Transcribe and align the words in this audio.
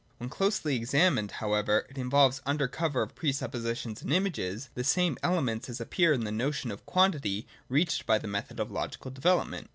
When 0.17 0.31
closely 0.31 0.75
examined, 0.77 1.33
however, 1.33 1.85
it 1.87 1.95
involves, 1.95 2.41
under 2.43 2.67
cover 2.67 3.03
of 3.03 3.13
pre 3.13 3.31
suppositions 3.31 4.01
and 4.01 4.11
images, 4.11 4.69
the 4.73 4.83
same 4.83 5.15
elements 5.21 5.69
as 5.69 5.79
appear 5.79 6.11
in 6.11 6.23
the 6.23 6.31
notion 6.31 6.71
of 6.71 6.87
quantity 6.87 7.45
reached 7.69 8.07
by 8.07 8.17
the 8.17 8.27
method 8.27 8.59
of 8.59 8.71
logical 8.71 9.11
development. 9.11 9.69